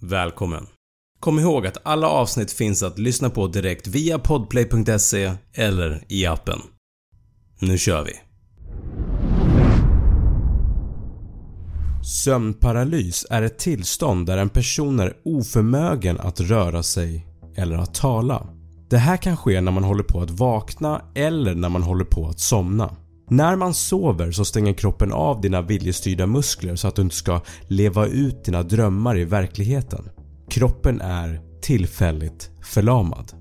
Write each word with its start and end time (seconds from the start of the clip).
Välkommen! 0.00 0.66
Kom 1.20 1.38
ihåg 1.38 1.66
att 1.66 1.78
alla 1.82 2.08
avsnitt 2.08 2.52
finns 2.52 2.82
att 2.82 2.98
lyssna 2.98 3.30
på 3.30 3.46
direkt 3.46 3.86
via 3.86 4.18
podplay.se 4.18 5.32
eller 5.54 6.04
i 6.08 6.26
appen. 6.26 6.60
Nu 7.60 7.78
kör 7.78 8.04
vi! 8.04 8.12
Sömnparalys 12.04 13.26
är 13.30 13.42
ett 13.42 13.58
tillstånd 13.58 14.26
där 14.26 14.38
en 14.38 14.48
person 14.48 15.00
är 15.00 15.16
oförmögen 15.24 16.20
att 16.20 16.40
röra 16.40 16.82
sig 16.82 17.26
eller 17.56 17.76
att 17.76 17.94
tala. 17.94 18.46
Det 18.90 18.98
här 18.98 19.16
kan 19.16 19.36
ske 19.36 19.60
när 19.60 19.72
man 19.72 19.84
håller 19.84 20.02
på 20.02 20.20
att 20.20 20.30
vakna 20.30 21.02
eller 21.14 21.54
när 21.54 21.68
man 21.68 21.82
håller 21.82 22.04
på 22.04 22.28
att 22.28 22.40
somna. 22.40 22.96
När 23.28 23.56
man 23.56 23.74
sover 23.74 24.30
så 24.30 24.44
stänger 24.44 24.72
kroppen 24.72 25.12
av 25.12 25.40
dina 25.40 25.62
viljestyrda 25.62 26.26
muskler 26.26 26.76
så 26.76 26.88
att 26.88 26.96
du 26.96 27.02
inte 27.02 27.16
ska 27.16 27.40
leva 27.68 28.06
ut 28.06 28.44
dina 28.44 28.62
drömmar 28.62 29.18
i 29.18 29.24
verkligheten. 29.24 30.08
Kroppen 30.50 31.00
är 31.00 31.40
tillfälligt 31.62 32.50
förlamad. 32.62 33.32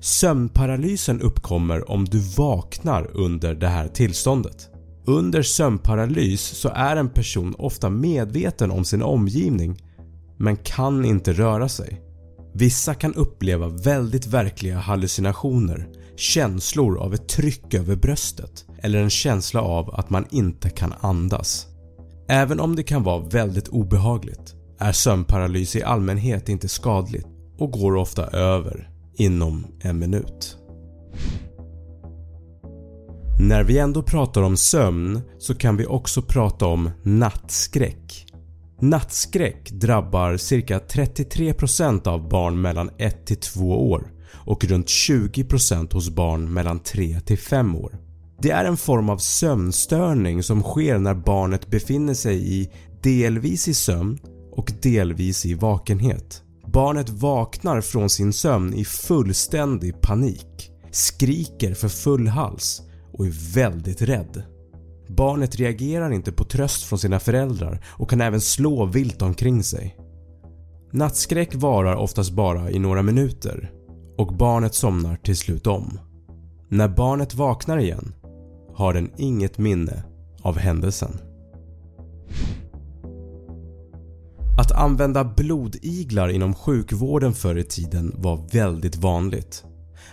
Sömnparalysen 0.00 1.20
uppkommer 1.20 1.90
om 1.90 2.04
du 2.04 2.18
vaknar 2.36 3.10
under 3.14 3.54
det 3.54 3.68
här 3.68 3.88
tillståndet. 3.88 4.68
Under 5.06 5.42
sömnparalys 5.42 6.40
så 6.42 6.68
är 6.68 6.96
en 6.96 7.08
person 7.08 7.54
ofta 7.58 7.90
medveten 7.90 8.70
om 8.70 8.84
sin 8.84 9.02
omgivning 9.02 9.82
men 10.36 10.56
kan 10.56 11.04
inte 11.04 11.32
röra 11.32 11.68
sig. 11.68 12.02
Vissa 12.54 12.94
kan 12.94 13.14
uppleva 13.14 13.68
väldigt 13.68 14.26
verkliga 14.26 14.78
hallucinationer, 14.78 15.88
känslor 16.16 16.98
av 16.98 17.14
ett 17.14 17.28
tryck 17.28 17.74
över 17.74 17.96
bröstet 17.96 18.64
eller 18.78 19.02
en 19.02 19.10
känsla 19.10 19.60
av 19.60 19.94
att 19.94 20.10
man 20.10 20.26
inte 20.30 20.70
kan 20.70 20.94
andas. 21.00 21.66
Även 22.28 22.60
om 22.60 22.76
det 22.76 22.82
kan 22.82 23.02
vara 23.02 23.24
väldigt 23.28 23.68
obehagligt 23.68 24.54
är 24.78 24.92
sömnparalys 24.92 25.76
i 25.76 25.82
allmänhet 25.82 26.48
inte 26.48 26.68
skadligt 26.68 27.26
och 27.58 27.70
går 27.70 27.96
ofta 27.96 28.26
över 28.26 28.90
inom 29.14 29.66
en 29.80 29.98
minut. 29.98 30.58
När 33.40 33.64
vi 33.64 33.78
ändå 33.78 34.02
pratar 34.02 34.42
om 34.42 34.56
sömn 34.56 35.20
så 35.38 35.54
kan 35.54 35.76
vi 35.76 35.86
också 35.86 36.22
prata 36.22 36.66
om 36.66 36.90
nattskräck. 37.02 38.26
Nattskräck 38.82 39.70
drabbar 39.70 40.36
cirka 40.36 40.78
33% 40.78 42.08
av 42.08 42.28
barn 42.28 42.60
mellan 42.60 42.90
1 42.98 43.26
till 43.26 43.36
2 43.36 43.90
år 43.90 44.12
och 44.34 44.64
runt 44.64 44.86
20% 44.86 45.92
hos 45.92 46.10
barn 46.10 46.52
mellan 46.52 46.78
3 46.78 47.20
till 47.20 47.38
5 47.38 47.76
år. 47.76 47.98
Det 48.40 48.50
är 48.50 48.64
en 48.64 48.76
form 48.76 49.08
av 49.08 49.18
sömnstörning 49.18 50.42
som 50.42 50.62
sker 50.62 50.98
när 50.98 51.14
barnet 51.14 51.66
befinner 51.66 52.14
sig 52.14 52.60
i 52.60 52.70
delvis 53.02 53.68
i 53.68 53.74
sömn 53.74 54.18
och 54.52 54.72
delvis 54.82 55.46
i 55.46 55.54
vakenhet. 55.54 56.42
Barnet 56.66 57.08
vaknar 57.08 57.80
från 57.80 58.10
sin 58.10 58.32
sömn 58.32 58.74
i 58.74 58.84
fullständig 58.84 60.00
panik, 60.00 60.70
skriker 60.90 61.74
för 61.74 61.88
full 61.88 62.28
hals 62.28 62.82
och 63.12 63.26
är 63.26 63.54
väldigt 63.54 64.02
rädd. 64.02 64.42
Barnet 65.08 65.56
reagerar 65.56 66.10
inte 66.10 66.32
på 66.32 66.44
tröst 66.44 66.84
från 66.84 66.98
sina 66.98 67.20
föräldrar 67.20 67.84
och 67.86 68.10
kan 68.10 68.20
även 68.20 68.40
slå 68.40 68.84
vilt 68.84 69.22
omkring 69.22 69.62
sig. 69.62 69.96
Nattskräck 70.92 71.54
varar 71.54 71.96
oftast 71.96 72.32
bara 72.32 72.70
i 72.70 72.78
några 72.78 73.02
minuter 73.02 73.72
och 74.18 74.34
barnet 74.34 74.74
somnar 74.74 75.16
till 75.16 75.36
slut 75.36 75.66
om. 75.66 75.98
När 76.68 76.88
barnet 76.88 77.34
vaknar 77.34 77.78
igen 77.78 78.14
har 78.74 78.94
den 78.94 79.10
inget 79.16 79.58
minne 79.58 80.04
av 80.42 80.58
händelsen. 80.58 81.18
Att 84.58 84.72
använda 84.72 85.24
blodiglar 85.24 86.28
inom 86.28 86.54
sjukvården 86.54 87.32
förr 87.32 87.58
i 87.58 87.64
tiden 87.64 88.14
var 88.18 88.48
väldigt 88.52 88.96
vanligt. 88.96 89.64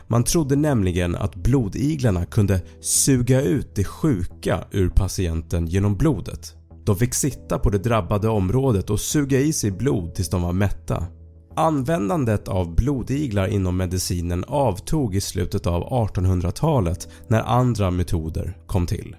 Man 0.07 0.23
trodde 0.23 0.55
nämligen 0.55 1.15
att 1.15 1.35
blodiglarna 1.35 2.25
kunde 2.25 2.61
suga 2.81 3.41
ut 3.41 3.75
det 3.75 3.83
sjuka 3.83 4.63
ur 4.71 4.89
patienten 4.89 5.67
genom 5.67 5.97
blodet. 5.97 6.53
De 6.85 6.95
fick 6.95 7.13
sitta 7.13 7.59
på 7.59 7.69
det 7.69 7.77
drabbade 7.77 8.29
området 8.29 8.89
och 8.89 8.99
suga 8.99 9.39
i 9.39 9.53
sig 9.53 9.71
blod 9.71 10.15
tills 10.15 10.29
de 10.29 10.41
var 10.41 10.53
mätta. 10.53 11.07
Användandet 11.55 12.47
av 12.47 12.75
blodiglar 12.75 13.47
inom 13.47 13.77
medicinen 13.77 14.43
avtog 14.47 15.15
i 15.15 15.21
slutet 15.21 15.67
av 15.67 15.83
1800-talet 15.83 17.07
när 17.27 17.41
andra 17.41 17.91
metoder 17.91 18.57
kom 18.67 18.87
till. 18.87 19.15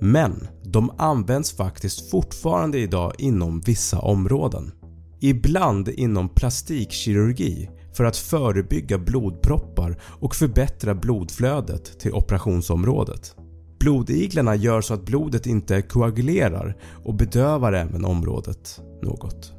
Men 0.00 0.48
de 0.64 0.90
används 0.98 1.56
faktiskt 1.56 2.10
fortfarande 2.10 2.78
idag 2.78 3.12
inom 3.18 3.60
vissa 3.60 3.98
områden. 3.98 4.72
Ibland 5.20 5.88
inom 5.88 6.28
plastikkirurgi 6.28 7.68
för 7.96 8.04
att 8.04 8.16
förebygga 8.16 8.98
blodproppar 8.98 9.96
och 10.02 10.34
förbättra 10.34 10.94
blodflödet 10.94 11.98
till 11.98 12.12
operationsområdet. 12.12 13.36
Blodiglarna 13.78 14.54
gör 14.54 14.80
så 14.80 14.94
att 14.94 15.04
blodet 15.04 15.46
inte 15.46 15.82
koagulerar 15.82 16.76
och 17.04 17.14
bedövar 17.14 17.72
även 17.72 18.04
området 18.04 18.80
något. 19.02 19.52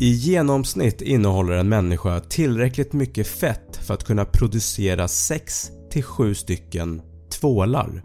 I 0.00 0.10
genomsnitt 0.10 1.02
innehåller 1.02 1.52
en 1.52 1.68
människa 1.68 2.20
tillräckligt 2.20 2.92
mycket 2.92 3.26
fett 3.26 3.76
för 3.76 3.94
att 3.94 4.04
kunna 4.04 4.24
producera 4.24 5.06
6-7 5.06 6.34
stycken 6.34 7.02
tvålar. 7.30 8.02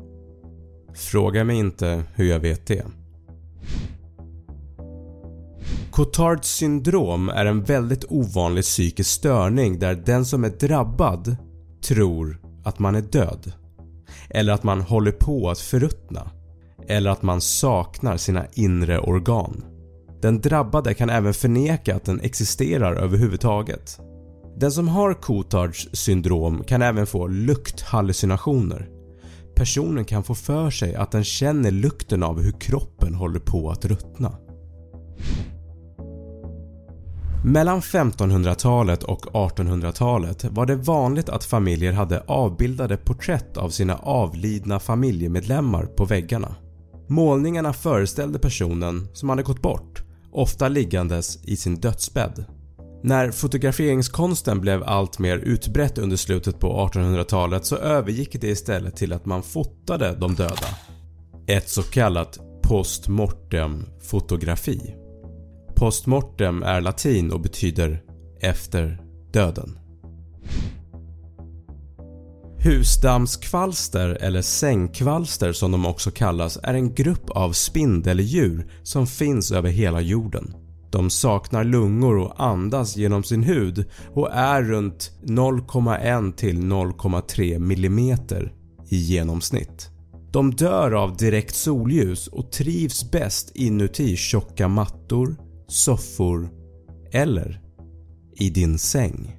Fråga 0.94 1.44
mig 1.44 1.58
inte 1.58 2.04
hur 2.16 2.26
jag 2.26 2.40
vet 2.40 2.68
det. 2.68 2.86
Cotards 5.98 6.48
syndrom 6.48 7.30
är 7.30 7.46
en 7.46 7.64
väldigt 7.64 8.06
ovanlig 8.10 8.64
psykisk 8.64 9.10
störning 9.10 9.80
där 9.80 9.96
den 9.96 10.26
som 10.26 10.44
är 10.44 10.50
drabbad 10.50 11.38
tror 11.84 12.42
att 12.64 12.80
man 12.80 12.96
är 12.96 13.02
död. 13.02 13.54
Eller 14.30 14.54
att 14.54 14.64
man 14.64 14.82
håller 14.82 15.12
på 15.12 15.50
att 15.50 15.60
förruttna. 15.60 16.32
Eller 16.88 17.10
att 17.10 17.22
man 17.22 17.42
saknar 17.42 18.18
sina 18.18 18.46
inre 18.54 19.00
organ. 19.00 19.64
Den 20.22 20.42
drabbade 20.42 20.94
kan 20.94 21.10
även 21.10 21.34
förneka 21.34 21.96
att 21.96 22.06
den 22.06 22.22
existerar 22.22 22.96
överhuvudtaget. 22.96 24.00
Den 24.58 24.72
som 24.72 24.88
har 24.88 25.14
Cotards 25.14 25.90
syndrom 25.94 26.64
kan 26.64 26.82
även 26.82 27.08
få 27.08 27.28
lukthallucinationer. 27.28 28.90
personen 29.56 30.06
kan 30.06 30.24
få 30.24 30.36
för 30.36 30.70
sig 30.70 30.96
att 30.96 31.12
den 31.12 31.24
känner 31.24 31.72
lukten 31.72 32.24
av 32.24 32.42
hur 32.42 32.60
kroppen 32.60 33.16
håller 33.16 33.40
på 33.40 33.70
att 33.70 33.86
ruttna. 33.86 34.47
Mellan 37.44 37.82
1500-talet 37.82 39.04
och 39.04 39.26
1800-talet 39.26 40.44
var 40.44 40.66
det 40.66 40.76
vanligt 40.76 41.30
att 41.30 41.44
familjer 41.44 41.94
hade 41.94 42.24
avbildade 42.28 42.98
porträtt 42.98 43.58
av 43.58 43.70
sina 43.70 43.96
avlidna 43.96 44.80
familjemedlemmar 44.80 45.86
på 45.86 46.06
väggarna. 46.06 46.56
Målningarna 47.08 47.74
föreställde 47.74 48.40
personen 48.40 49.08
som 49.14 49.30
hade 49.30 49.44
gått 49.44 49.62
bort, 49.62 50.04
ofta 50.32 50.68
liggandes 50.68 51.44
i 51.44 51.56
sin 51.56 51.76
dödsbädd. 51.76 52.46
När 53.04 53.32
fotograferingskonsten 53.32 54.62
blev 54.62 54.84
allt 54.84 55.20
mer 55.20 55.38
utbrett 55.38 55.98
under 55.98 56.18
slutet 56.18 56.60
på 56.60 56.90
1800-talet 56.94 57.66
så 57.66 57.76
övergick 57.76 58.42
det 58.42 58.48
istället 58.48 58.96
till 58.96 59.14
att 59.14 59.26
man 59.26 59.44
fotade 59.44 60.16
de 60.20 60.36
döda. 60.36 60.68
Ett 61.48 61.70
så 61.70 61.84
kallat 61.84 62.40
postmortem 62.64 63.86
fotografi. 64.02 64.96
Postmortem 65.78 66.64
är 66.64 66.82
latin 66.82 67.32
och 67.32 67.42
betyder 67.42 68.04
“efter 68.42 69.02
döden”. 69.34 69.80
Husdammskvalster 72.60 74.18
eller 74.22 74.42
sängkvalster 74.42 75.52
som 75.54 75.72
de 75.72 75.86
också 75.86 76.12
kallas 76.12 76.60
är 76.64 76.74
en 76.74 76.94
grupp 76.94 77.30
av 77.30 77.52
spindeldjur 77.52 78.72
som 78.84 79.08
finns 79.08 79.52
över 79.52 79.70
hela 79.70 80.02
jorden. 80.02 80.54
De 80.92 81.10
saknar 81.10 81.64
lungor 81.64 82.18
och 82.18 82.44
andas 82.44 82.98
genom 82.98 83.24
sin 83.24 83.44
hud 83.44 83.86
och 84.14 84.32
är 84.32 84.64
runt 84.64 85.12
0,1 85.24 86.36
till 86.36 86.58
0,3 86.58 87.56
mm 87.56 88.18
i 88.90 88.98
genomsnitt. 88.98 89.90
De 90.32 90.56
dör 90.56 90.92
av 90.92 91.18
direkt 91.18 91.56
solljus 91.56 92.28
och 92.28 92.52
trivs 92.52 93.12
bäst 93.12 93.52
inuti 93.56 94.16
tjocka 94.16 94.68
mattor, 94.68 95.47
soffor 95.68 96.50
eller 97.12 97.62
i 98.36 98.50
din 98.50 98.78
säng. 98.78 99.38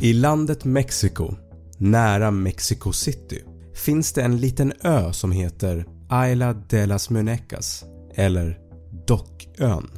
I 0.00 0.12
landet 0.12 0.64
Mexiko, 0.64 1.34
nära 1.78 2.30
Mexico 2.30 2.92
City, 2.92 3.42
finns 3.74 4.12
det 4.12 4.22
en 4.22 4.36
liten 4.36 4.72
ö 4.82 5.12
som 5.12 5.32
heter 5.32 5.86
Isla 6.30 6.52
de 6.52 6.86
las 6.86 7.10
Munecas 7.10 7.84
eller 8.14 8.58
Dockön. 9.06 9.90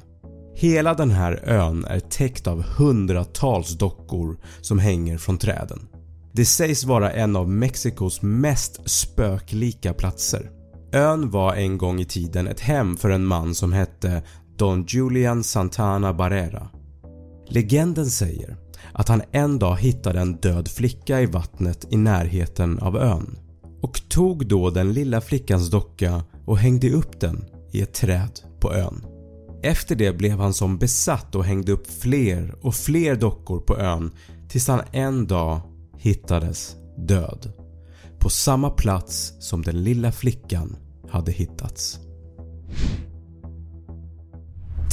Hela 0.55 0.95
den 0.95 1.11
här 1.11 1.41
ön 1.45 1.85
är 1.85 2.01
täckt 2.01 2.47
av 2.47 2.63
hundratals 2.63 3.79
dockor 3.79 4.41
som 4.61 4.79
hänger 4.79 5.19
från 5.19 5.39
träden. 5.39 5.89
Det 6.33 6.45
sägs 6.45 6.85
vara 6.85 7.13
en 7.13 7.37
av 7.37 7.49
Mexikos 7.49 8.23
mest 8.23 8.91
spöklika 8.91 9.95
platser. 9.95 10.62
Ön 10.95 11.31
var 11.31 11.55
en 11.55 11.79
gång 11.79 12.01
i 12.01 12.05
tiden 12.05 12.49
ett 12.49 12.61
hem 12.61 12.97
för 12.97 13.11
en 13.11 13.25
man 13.25 13.55
som 13.55 13.73
hette 13.73 14.23
Don 14.57 14.85
Julian 14.89 15.45
Santana 15.45 16.15
Barrera. 16.15 16.69
Legenden 17.49 18.07
säger 18.07 18.57
att 18.93 19.09
han 19.09 19.23
en 19.33 19.59
dag 19.59 19.77
hittade 19.77 20.21
en 20.21 20.37
död 20.37 20.69
flicka 20.69 21.21
i 21.21 21.27
vattnet 21.27 21.87
i 21.91 21.97
närheten 21.97 22.79
av 22.79 22.97
ön 22.97 23.39
och 23.83 24.09
tog 24.09 24.47
då 24.47 24.71
den 24.71 24.93
lilla 24.93 25.21
flickans 25.21 25.71
docka 25.71 26.23
och 26.45 26.59
hängde 26.59 26.91
upp 26.91 27.21
den 27.21 27.45
i 27.71 27.83
ett 27.83 27.95
träd 27.95 28.41
på 28.61 28.75
ön. 28.75 29.05
Efter 29.63 29.95
det 29.95 30.13
blev 30.13 30.39
han 30.39 30.55
som 30.55 30.79
besatt 30.79 31.35
och 31.35 31.45
hängde 31.45 31.73
upp 31.73 31.87
fler 31.87 32.55
och 32.61 32.75
fler 32.75 33.17
dockor 33.17 33.61
på 33.61 33.77
ön 33.79 34.13
tills 34.49 34.69
han 34.69 34.81
en 34.93 35.27
dag 35.27 35.61
hittades 35.97 36.77
död 36.97 37.53
på 38.23 38.31
samma 38.31 38.71
plats 38.71 39.35
som 39.39 39.63
den 39.63 39.85
lilla 39.85 40.13
flickan 40.13 40.77
hade 41.11 41.33
hittats. 41.33 41.99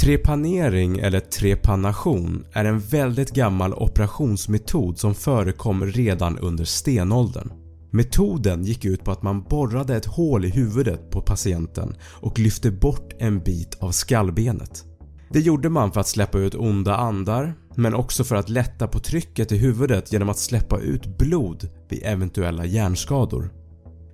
Trepanering 0.02 1.00
eller 1.00 1.20
trepanation 1.20 2.46
är 2.54 2.66
en 2.66 2.80
väldigt 2.80 3.32
gammal 3.32 3.74
operationsmetod 3.74 4.98
som 4.98 5.16
förekom 5.16 5.86
redan 5.86 6.38
under 6.38 6.66
stenåldern. 6.66 7.52
Metoden 7.92 8.64
gick 8.64 8.86
ut 8.86 9.04
på 9.04 9.12
att 9.12 9.24
man 9.24 9.44
borrade 9.44 9.96
ett 9.96 10.06
hål 10.06 10.46
i 10.46 10.50
huvudet 10.50 11.10
på 11.10 11.22
patienten 11.22 11.96
och 12.22 12.40
lyfte 12.40 12.72
bort 12.72 13.14
en 13.20 13.40
bit 13.40 13.78
av 13.80 13.92
skallbenet. 13.92 14.84
Det 15.30 15.40
gjorde 15.40 15.70
man 15.70 15.92
för 15.92 16.00
att 16.00 16.08
släppa 16.08 16.38
ut 16.38 16.56
onda 16.56 16.96
andar 16.96 17.56
men 17.80 17.94
också 17.94 18.24
för 18.24 18.36
att 18.36 18.50
lätta 18.50 18.88
på 18.88 19.00
trycket 19.00 19.52
i 19.52 19.58
huvudet 19.58 20.14
genom 20.14 20.30
att 20.30 20.40
släppa 20.40 20.80
ut 20.80 21.18
blod 21.18 21.70
vid 21.90 22.04
eventuella 22.04 22.66
hjärnskador. 22.66 23.50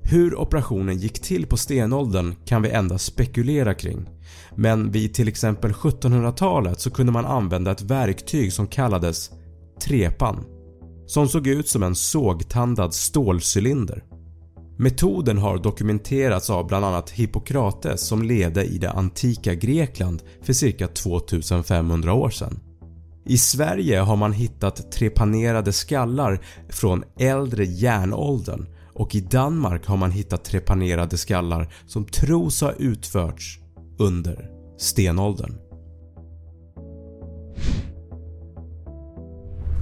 Hur 0.04 0.40
operationen 0.40 0.98
gick 0.98 1.22
till 1.22 1.46
på 1.46 1.58
stenåldern 1.58 2.36
kan 2.46 2.62
vi 2.62 2.70
endast 2.70 3.06
spekulera 3.06 3.74
kring 3.74 4.10
men 4.56 4.92
vid 4.92 5.14
till 5.14 5.28
exempel 5.28 5.72
1700-talet 5.72 6.80
så 6.80 6.92
kunde 6.92 7.12
man 7.12 7.26
använda 7.26 7.72
ett 7.72 7.82
verktyg 7.82 8.54
som 8.54 8.68
kallades 8.68 9.32
trepan 9.82 10.44
som 11.08 11.28
såg 11.28 11.48
ut 11.48 11.68
som 11.68 11.84
en 11.84 11.96
sågtandad 11.96 12.94
stålcylinder. 12.94 14.04
Metoden 14.78 15.38
har 15.38 15.58
dokumenterats 15.58 16.50
av 16.50 16.68
bland 16.68 16.86
annat 16.86 17.10
Hippokrates 17.10 18.08
som 18.08 18.24
levde 18.24 18.64
i 18.64 18.78
det 18.78 18.92
antika 18.92 19.54
Grekland 19.54 20.24
för 20.42 20.54
cirka 20.54 20.88
2500 20.88 22.14
år 22.14 22.30
sedan. 22.30 22.60
I 23.28 23.38
Sverige 23.38 24.00
har 24.00 24.16
man 24.16 24.34
hittat 24.34 24.92
trepanerade 24.92 25.74
skallar 25.74 26.40
från 26.70 27.04
äldre 27.20 27.66
järnåldern 27.66 28.68
och 28.94 29.16
i 29.16 29.22
Danmark 29.22 29.86
har 29.86 29.98
man 29.98 30.12
hittat 30.12 30.46
trepanerade 30.46 31.18
skallar 31.18 31.74
som 31.88 32.06
tros 32.06 32.62
ha 32.62 32.72
utförts 32.72 33.60
under 34.00 34.50
stenåldern. 34.78 35.56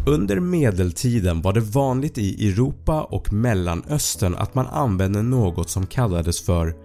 Under 0.07 0.39
medeltiden 0.39 1.41
var 1.41 1.53
det 1.53 1.59
vanligt 1.59 2.17
i 2.17 2.49
Europa 2.49 3.01
och 3.03 3.33
mellanöstern 3.33 4.35
att 4.35 4.55
man 4.55 4.67
använde 4.67 5.21
något 5.21 5.69
som 5.69 5.85
kallades 5.85 6.41
för 6.41 6.75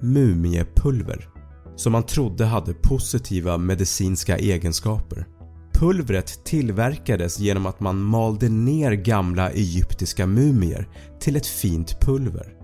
mumiepulver 0.00 1.28
som 1.76 1.92
man 1.92 2.02
trodde 2.02 2.44
hade 2.44 2.74
positiva 2.74 3.58
medicinska 3.58 4.38
egenskaper. 4.38 5.26
Pulvret 5.74 6.44
tillverkades 6.44 7.38
genom 7.38 7.66
att 7.66 7.80
man 7.80 8.02
malde 8.02 8.48
ner 8.48 8.92
gamla 8.92 9.50
egyptiska 9.50 10.26
mumier 10.26 10.88
till 11.20 11.36
ett 11.36 11.46
fint 11.46 12.00
pulver 12.00 12.54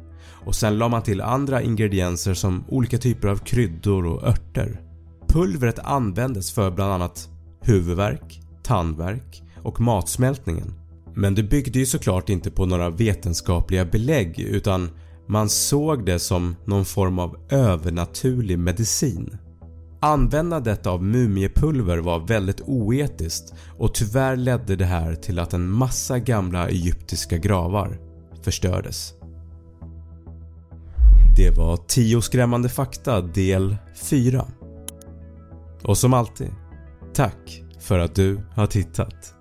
och 0.45 0.55
sen 0.55 0.79
la 0.79 0.89
man 0.89 1.03
till 1.03 1.21
andra 1.21 1.63
ingredienser 1.63 2.35
som 2.35 2.65
olika 2.69 2.99
typer 2.99 3.29
av 3.29 3.37
kryddor 3.37 4.07
och 4.07 4.23
örter. 4.23 4.81
Pulvret 5.29 5.79
användes 5.79 6.53
för 6.53 6.71
bland 6.71 6.93
annat 6.93 7.29
huvudvärk, 7.61 8.41
tandvärk 8.63 9.43
och 9.63 9.81
matsmältningen. 9.81 10.75
Men 11.15 11.35
det 11.35 11.43
byggde 11.43 11.79
ju 11.79 11.87
såklart 11.87 12.29
inte 12.29 12.51
på 12.51 12.67
några 12.67 12.91
vetenskapliga 12.91 13.85
belägg 13.85 14.41
utan 14.41 14.91
man 15.27 15.49
såg 15.49 16.07
det 16.07 16.19
som 16.19 16.57
någon 16.65 16.85
form 16.85 17.19
av 17.19 17.37
övernaturlig 17.49 18.59
medicin. 18.59 19.39
Användandet 20.03 20.87
av 20.87 21.03
mumiepulver 21.03 21.99
var 21.99 22.27
väldigt 22.27 22.61
oetiskt 22.61 23.55
och 23.79 23.95
tyvärr 23.95 24.37
ledde 24.37 24.77
det 24.77 24.85
här 24.85 25.15
till 25.15 25.39
att 25.39 25.55
en 25.55 25.71
massa 25.71 26.19
gamla 26.19 26.69
egyptiska 26.69 27.39
gravar 27.39 27.99
förstördes. 28.43 29.15
Det 31.37 31.51
var 31.51 31.77
10 31.77 32.23
skrämmande 32.23 32.69
fakta 32.69 33.21
del 33.21 33.77
4. 33.95 34.45
Och 35.83 35.99
som 35.99 36.15
alltid, 36.15 36.51
tack 37.15 37.63
för 37.81 37.99
att 37.99 38.15
du 38.15 38.41
har 38.55 38.67
tittat. 38.67 39.35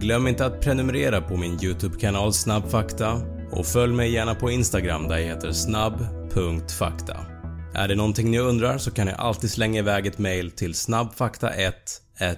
Glöm 0.00 0.26
inte 0.26 0.46
att 0.46 0.60
prenumerera 0.60 1.20
på 1.20 1.36
min 1.36 1.64
YouTube-kanal 1.64 2.32
Snabbfakta 2.32 3.20
och 3.50 3.66
följ 3.66 3.94
mig 3.94 4.12
gärna 4.12 4.34
på 4.34 4.50
Instagram 4.50 5.08
där 5.08 5.18
jag 5.18 5.26
heter 5.26 5.52
snabb.fakta. 5.52 7.31
Är 7.74 7.88
det 7.88 7.94
någonting 7.94 8.30
ni 8.30 8.38
undrar 8.38 8.78
så 8.78 8.90
kan 8.90 9.06
ni 9.06 9.12
alltid 9.12 9.50
slänga 9.50 9.78
iväg 9.78 10.06
ett 10.06 10.18
mail 10.18 10.50
till 10.50 10.72
snabbfakta1 10.72 11.72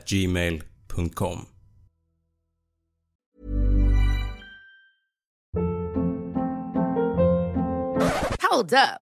gmail.com. 0.07 1.47
Hold 8.51 8.73
up. 8.73 9.04